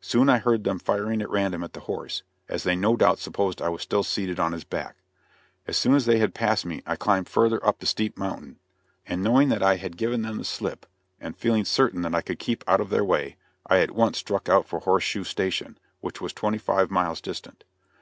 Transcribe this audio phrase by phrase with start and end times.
[0.00, 3.60] Soon I heard them firing at random at the horse, as they no doubt supposed
[3.60, 4.96] I was still seated on his back.
[5.66, 8.58] As soon as they had passed me I climbed further up the steep mountain,
[9.04, 10.86] and knowing that I had given them the slip,
[11.20, 13.36] and feeling certain that I could keep out of their way,
[13.66, 17.64] I at once struck out for Horseshoe station, which was twenty five miles distant.